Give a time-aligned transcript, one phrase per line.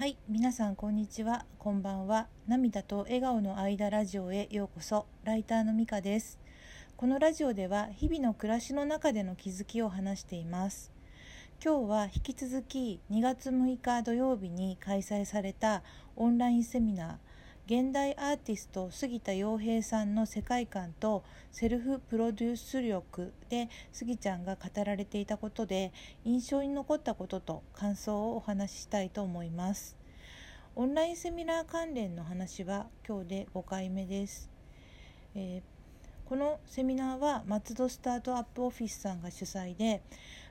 [0.00, 2.26] はい、皆さんこんにちは、こんばんは。
[2.48, 5.04] 涙と笑顔の間ラジオへようこそ。
[5.24, 6.38] ライターのみかです。
[6.96, 10.90] このラジオでは日々の暮らしの中での気づきを話しています。
[11.62, 15.82] 今日は引き続き2月6日土曜日に開催された
[16.16, 17.29] オンラインセミナー
[17.70, 25.92] 現代アーティスト杉田洋平さんの世界観とセルフプロデュース力で杉ちゃんが語られていたことで
[26.24, 29.96] 印象に残ったことと感想をお話ししたいと思います。
[30.74, 34.50] オンラインセミナー関連の話は今日で5回目です、
[35.36, 35.80] えー
[36.30, 40.00] このセミナーは松戸スタートアップオフィスさんが主催で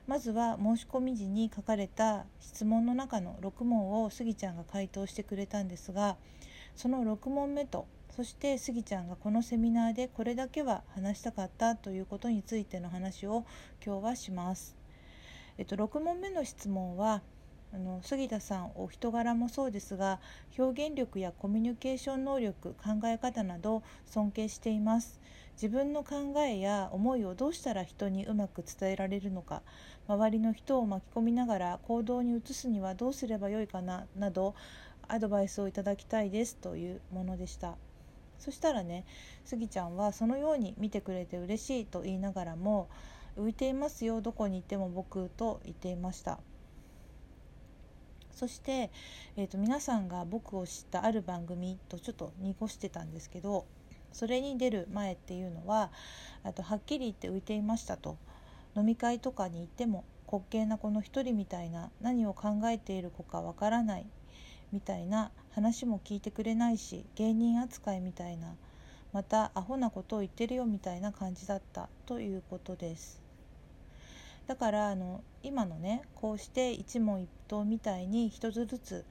[0.06, 6.18] まずは申し込み時に書かれた質問の中の6問を杉ちゃんが回答してくれたんですが
[6.80, 13.44] その6問目とそしてスギちゃんがこのセミナーでこれだけは話したかったということについての話を
[13.84, 14.78] 今日はします。
[15.58, 17.20] えっと、6問目の質問は
[17.74, 20.20] あの杉田さんお人柄もそうですが
[20.58, 25.20] 表現力やコミュニケーション能力考え方など尊敬しています
[25.52, 29.62] 自分の考えや思いをどうしたら人にうまく伝えられるのか
[30.08, 34.54] 周りの人を巻き込みながら行動に移すにはどうすればよいかななど
[35.12, 37.76] アドバイスをいただきたいですというものでした。
[38.40, 39.04] そしたらね
[39.44, 42.88] スギちゃんはそのように見てくれて嬉しいと言いながらも
[43.38, 46.40] 浮いていますよどこに行っても僕と言っていました
[48.32, 48.90] そして、
[49.36, 53.66] えー、と皆さんが僕を知ったある番組とちょっと濁してたんですけど
[54.12, 55.90] それに出る前っていうのは
[56.42, 58.16] あとはっきり言って浮いていましたと。
[58.76, 64.06] 飲み会とかに行っても滑稽な子の一人みたいな何を考えている子かわからない
[64.72, 68.54] みたいな話も聞いてくれないし芸人扱いみたいな
[69.12, 73.20] またアホなことを言ってるよみたいな感じだったということです
[74.46, 79.04] だからあの今のねこうして一問一答みたいに一つずつ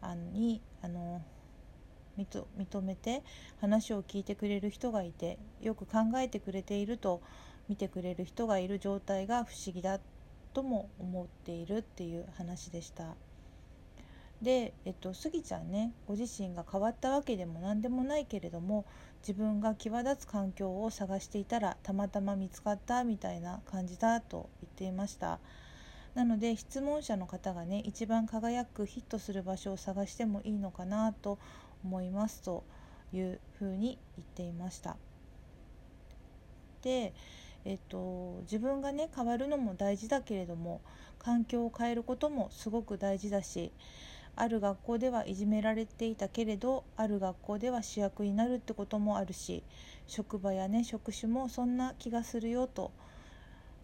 [0.00, 1.22] あのにあの
[2.18, 3.22] 認認めて
[3.60, 7.22] 話を聞いてくれる人がいてよく考えてくれていると
[7.68, 10.00] 見てくれる人がいる状態が不思議だ
[10.52, 13.14] とも思っているっていう話でした。
[14.42, 18.84] で、えっと、スギちゃんねご自身が変わったわけでも何でもないけれども
[19.20, 25.40] 自分が際立つ環境を探していたらたまたま見つかったみたいな感じだと言っていました。
[26.14, 31.38] なので質問者の方がね一番輝くヒットする場所を探してもいいのかなと
[31.84, 32.64] 思いますと
[33.12, 34.96] いうふうに言っていました。
[36.82, 37.12] で
[37.64, 40.80] えっと、自分がね変わるのも大事だけれども
[41.18, 43.72] 環境を変えることもすごく大事だし
[44.40, 49.62] ある学校ではいじめられていたけれどある学校では主役になるってこともあるし
[50.06, 52.90] 職場やね職種もそんな気がするよと。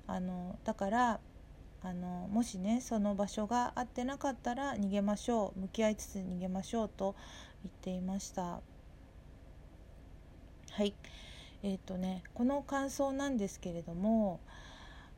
[0.06, 1.20] あのだから
[1.82, 7.14] あのもしねその場所が合ってなかったら逃げましょう向き合いつつ逃げましょうと
[7.62, 8.60] 言っていました。
[10.70, 10.94] はい。
[11.62, 14.40] えっ、とねこの感想なんですけれども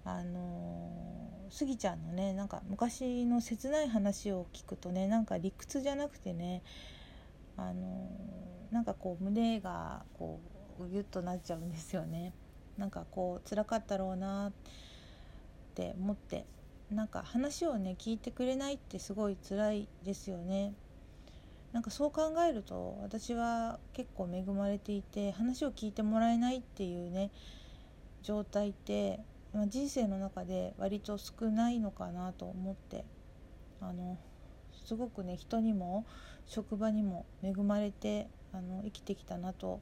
[0.06, 6.62] あのスギちゃんのねなんか昔の切ない話を聞くとねなんか理屈じゃなくてね
[7.56, 8.08] あの
[8.70, 10.40] なんかこう胸がこ
[10.78, 12.32] うギュッとなっちゃうんですよね。
[12.76, 14.52] なんかこう辛かったろうなっ
[15.74, 16.44] て思って
[16.90, 20.72] なんか話をね聞いてくれないってすごい辛いですよね。
[21.72, 27.30] なんかそう考えると私は結構恵まれていて話を聞いてもらえないっていうね
[28.22, 29.20] 状態って
[29.52, 33.04] まあ、人生の中で割と少ないのかなと思って
[33.80, 34.18] あの
[34.86, 36.04] すごくね人にも
[36.46, 39.80] 職場にも恵まれてあの生きてきたなと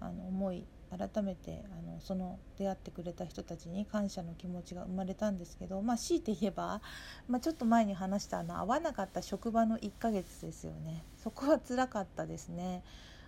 [0.00, 6.82] あの思い改めてあのその出会ってくれた人たちに感謝の気持ちが生まれたんですけど、まあ、強いて言えば、
[7.28, 11.04] まあ、ちょっと前に話したあの会わなかった職場の1ヶ月ですよね。
[11.16, 12.82] そこは辛かったですね。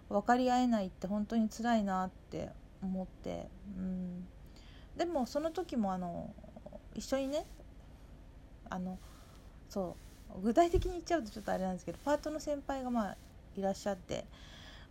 [0.08, 2.50] 分かり合えないって本当に辛いなって
[2.82, 3.48] 思って
[3.78, 4.26] うん。
[4.96, 6.30] でもその時もあの
[6.94, 7.46] 一緒にね
[8.68, 8.98] あの
[9.68, 9.96] そ
[10.34, 13.16] う具体的に言っちゃうとちょっとあれなんですけどパートの先輩がまあ
[13.56, 14.24] いらっしゃって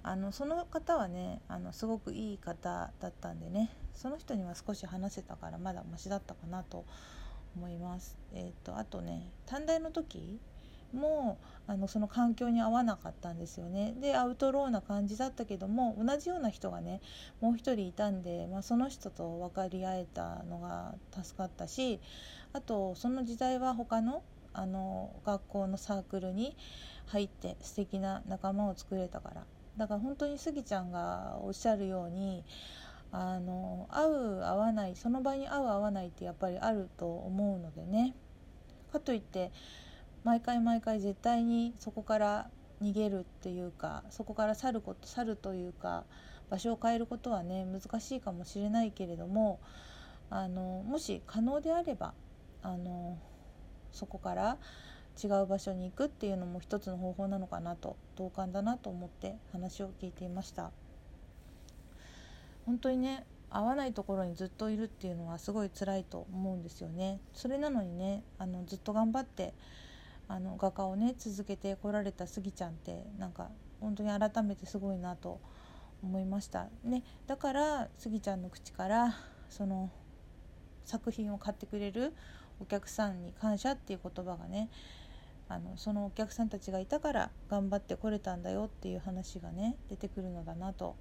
[0.03, 6.85] あのその方はねあのすごくいい方だったんでねその人には少し話せたからまだマシだったかなと
[7.55, 8.17] 思います。
[8.33, 10.39] えーと、あとね短大の時
[10.93, 13.93] もあのその環境に合わなかったんですよね。
[13.99, 17.01] でアウトローな感じだったけども同じような人がね
[17.39, 21.99] もう一人いたんで、まあ、その人と分かり合えたのが助かったし
[22.53, 24.23] あとその時代は他の
[24.53, 26.57] あの学校のサークルに
[27.05, 29.45] 入って素敵な仲間を作れたから。
[29.77, 32.43] だから本当にスギちゃんがおっしゃるように
[33.13, 38.13] あの合う合わないその場に合う合わないってやっぱりあると思うのでね。
[38.91, 39.51] かといって
[40.23, 42.49] 毎回毎回絶対にそこから
[42.81, 46.03] 逃げるっていうかそこから去ること去るというか
[46.49, 49.59] 場所を変えることはね難しいかもしれないけれども
[50.29, 52.13] あのもし可能であれば
[52.61, 53.17] あの
[53.91, 54.57] そこから
[55.21, 60.71] 違う場所に行くっていうのも一つの方法なのかなと同感だなと思って話を聞いていました。
[62.65, 67.19] 本当にね合わないところにずっといるっていうのはすごい辛いと思うんですよね。
[67.33, 69.53] それなのにねあのずっと頑張って
[70.31, 73.49] あの画家をね続けてこられたスギちゃんってなんか
[73.81, 75.41] 本当に改めてすごいなと
[76.01, 76.69] 思いました。
[76.85, 77.03] ね。
[77.27, 79.13] だからスギちゃんの口から
[79.49, 79.91] その
[80.85, 82.13] 作品を買ってくれる
[82.61, 84.69] お客さんに感謝っていう言葉がね
[85.49, 90.95] あのそのお客さんたちがいたから頑張ってこれたんだよっていう話がね出てくるのだなと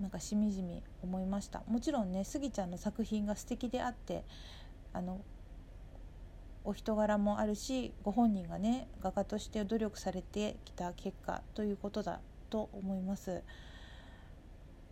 [0.00, 1.62] なんかしみじみ思いました。
[1.68, 4.24] もちろんねスギちゃんの作品が素敵であって
[4.94, 5.20] あの
[6.64, 12.20] お人柄もあるしご本人がね画家として努力されてきた結果ということだ
[12.50, 13.42] と思います。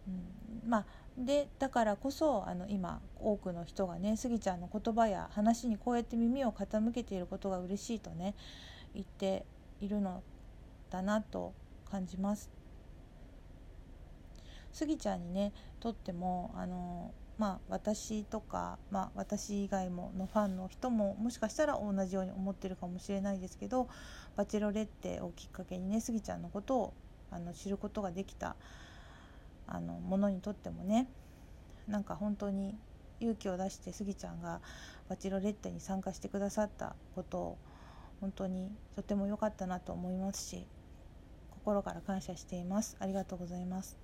[0.07, 0.87] うん、まあ
[1.17, 8.35] でだからこそあの今多くの人がねスギちゃんの言葉や話にこうやって耳を傾けていることが嬉しいとね
[8.95, 9.47] 言って
[9.81, 10.23] いるの
[10.91, 11.55] だなと
[11.91, 12.51] 感じます。
[14.73, 23.89] スギちゃんにねとってもあのまあ、私とか、まあ、私以外ものファンの人ももしかしたら同じように思ってるかもしれないですけど
[24.37, 26.95] 「バチェロレッテ」をきっかけにねスギちゃんのことを
[27.33, 28.55] あの知ることができた
[29.67, 31.09] あのものにとってもね
[31.89, 32.77] なんか本当に
[33.19, 34.61] 勇気を出してスギちゃんが
[35.11, 37.59] 「バチェロレッテ」に参加してくださったことを
[38.21, 40.65] 本当にとても良かったなと思いますし
[41.51, 42.97] 心から感謝しています。
[43.01, 43.97] ありがとうございます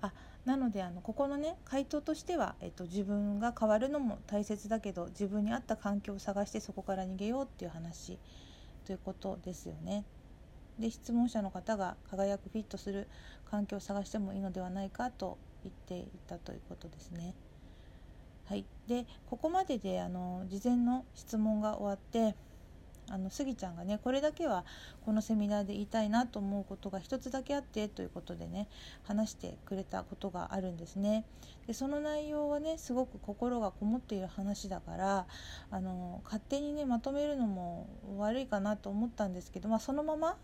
[0.00, 0.12] あ
[0.48, 8.18] なのであのここのね回答としては、えっと、自分が変わるのも大切だけど自分に合った環境を探してそこから逃げようっていう話
[8.86, 10.06] ということですよね。
[10.78, 13.08] で質問者の方が輝くフィットする
[13.50, 17.34] 環境を探してもいいのではないかと言っていたということですね。
[18.46, 22.34] はい、でここまでであの事前の質問が終わって
[23.10, 24.64] あのスギちゃんがねこれだけは
[25.04, 28.68] このセミナーで言いたいなと思うことが一つだけあってということでね
[29.04, 31.24] 話してくれたことがあるんですね。
[31.66, 35.26] でその内容はねすごく心がこもっている話だから
[35.70, 37.88] あの勝手にねまとめるのも
[38.18, 40.36] 悪いかなと思ったんですけど、まあ、そのまま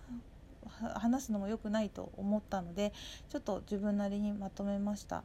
[0.95, 2.93] 話すのも良くないと思ったので
[3.29, 5.23] ちょっと自分なりにまとめました。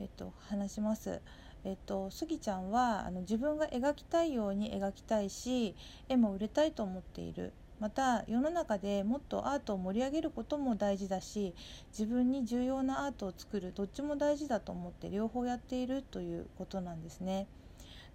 [0.00, 1.20] えっと、話します。
[1.64, 5.76] えっと、スギちゃんはあの自分が描きたいように描きたいし
[6.08, 11.54] 絵も売れたいと思っているまた世の中でもっとアートを盛り上げることも大事だし
[11.90, 17.48] 自分に重要なアートを作るどっちも大事だと思って両方やっているということなんですね。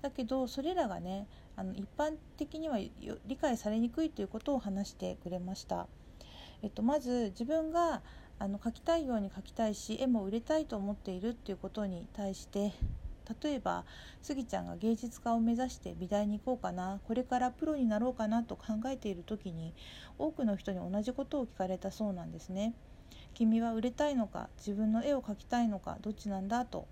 [0.01, 5.87] だけどそれらがねあの一般的には理解されにくいということを話してくれました。
[6.63, 8.01] えっと、まず自分が
[8.39, 12.71] あの描きたいように描きたいし絵も売れたいと思っているっていうことに対して
[13.41, 13.85] 例えば
[14.21, 19.73] スギちゃんが芸術家を目指して美大に行こうかなこれからプロになろうかなと考えている時に
[20.17, 22.73] 多くの人に同じことを聞かれたそうなんですね。
[23.33, 26.87] 君は売れたいのか自分の絵を描きたいのかどっちなんだと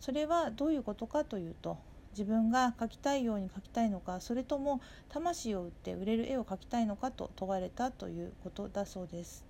[0.00, 1.76] それはどういうことかというと
[2.12, 9.44] 自分が描きたいように描きたいのかそれとも魂を売って売れる絵を描きたいのかと問われたということだそうです。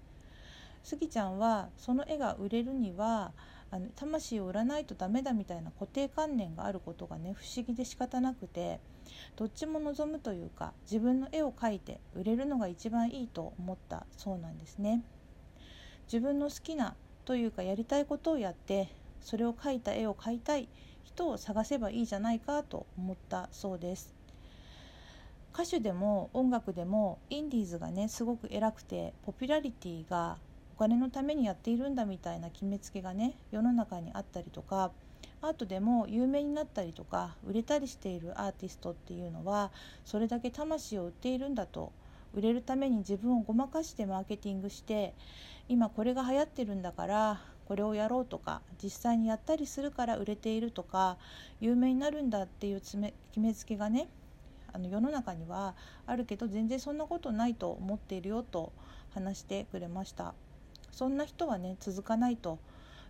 [0.83, 3.33] スギちゃんはその絵が売れるには
[3.73, 8.81] あの魂を売らないとダメだみたいな固定観念があることがね不思議で仕方なくて
[9.35, 15.03] どっちも望むというか自分の絵を描いて売れるのが一番いいと思ったそうなんですね。
[16.05, 18.89] 自分の好きなというかやりたいことをやって
[19.23, 20.69] それを描いた絵を描いたい
[21.03, 24.15] 人を探せばいいじゃないかと思ったそうです。
[25.55, 30.37] 歌手でも音楽でもインディーズがねすごく偉くてポピュラリティが
[30.83, 34.91] 金のためにやっているんだみたいな決めつけがね世の中にあったりとか
[35.41, 39.71] アートでも有名になったりとか売れたりしているアーティストっていうのは
[40.05, 41.93] それだけ魂を売っているんだと
[42.35, 45.15] 売れるために自分をごまかしてマーケティングして
[45.69, 51.17] 今これが流行ってるんだからこれをやろうとか実際にやったりするから売れているとか
[51.61, 54.09] 有名になるんだっていう決めつけがね
[54.73, 55.77] あの世の中には
[56.09, 58.73] あるけど全然そんなことないと思っているよと
[59.15, 60.35] 話してくれました。
[60.93, 62.59] そんな人はね続かないと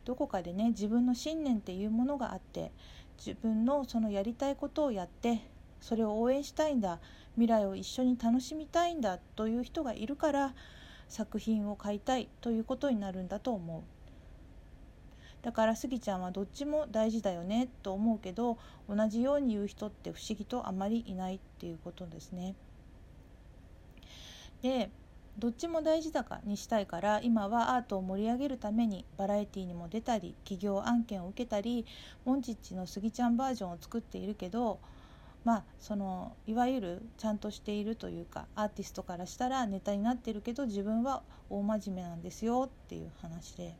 [0.05, 2.73] どこかでね自分の信念っていうものがあって
[3.19, 5.41] 自分のそのやりたいことをやって
[5.81, 7.01] それを応援したいんだ
[7.35, 10.55] 未来を一緒に楽しみたいんだという人がいるから
[11.09, 13.83] 作品を買いたいということになるんだと思う
[15.43, 18.59] だからスギちゃんはどっちも大事だよねと思うけど
[18.89, 22.55] 同じように言う人って不思議とあまりいないっていうことですね。
[24.63, 24.89] で
[25.39, 31.87] どっちも大事だかにしたいから今はアートを盛り上げるためにバラエティーにも出たり企業案件を受けたり
[32.25, 34.79] モンチッチのスギちゃんバージョンを作っているけど
[35.45, 43.75] まあそのいわゆるちゃんとしているというかアーティストからしたらネタになってるけど自分は大真面目なんですよっていう話で。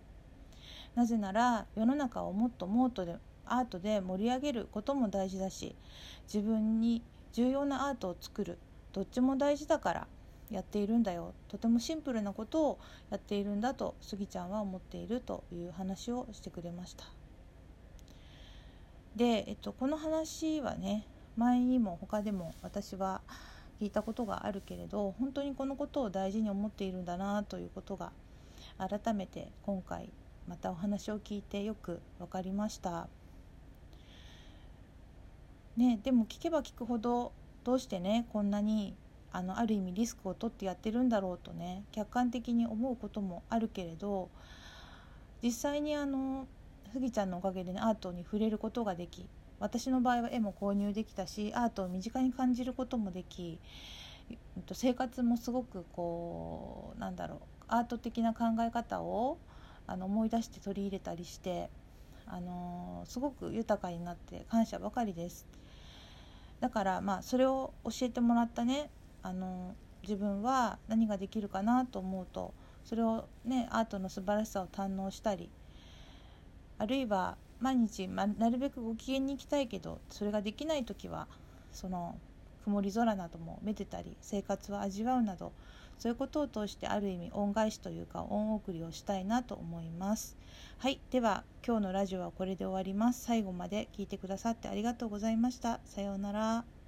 [0.95, 3.17] なぜなら世の中をもっともっとで
[3.47, 5.75] アートで盛り上げることも大事だし
[6.33, 8.59] 自分に重要なアートを作る
[8.93, 10.07] どっちも大事だから
[10.53, 12.79] やっているんだよとてもシンプルなことを
[13.11, 17.05] やっているんだとスギちゃんは思っているという話をしてくれました
[19.17, 21.07] で、えっと、この話はね
[21.37, 23.23] 前にも他でも私は
[23.81, 28.13] 聞いたことがあるけれど本当にこのことを大事に思っているんだなということが
[28.79, 30.11] 改めて今回
[30.47, 33.09] またお話を聞いてよく分かりました。
[35.77, 37.33] ね、でも聞けば聞くほど
[37.65, 38.95] どうしてねこんなに
[39.33, 44.29] あのある意味リスクを取ってやってるんだろうとね客観的に思うこともあるけれど
[45.43, 46.47] 実際にあの
[46.93, 49.27] スギちゃんのおかげでねアートに触れることができ
[49.59, 53.59] 私の場合は絵も購入できたしアートを身近に感じることもでき
[54.73, 59.39] 生活もすごくこうなんだろうアート的な考え方を
[59.87, 61.71] あの思い出して取り入れたりして
[62.27, 65.47] あのすごく豊かになって感謝ばかりです。
[66.61, 68.89] だからまあそれを教えてもらったね
[69.23, 72.53] あの自分は何ができるかなと思うと
[72.85, 75.51] それをねアートの素晴らしさを堪能したり
[76.79, 81.29] あるいは毎日、ま、なるべくご機嫌に行きたいけどそれができない時は
[81.73, 82.19] その
[82.65, 85.53] 曇り空などもめでたり生活を味わうなど
[85.99, 90.37] そういうことを通してある意味恩返しというか恩送りをしたいなと思います。
[90.79, 93.23] はいでは今日のラジオはこれで終わります。
[93.23, 95.79] 最後まで聞いてくださってありがとうございました。
[95.85, 96.82] さようなら。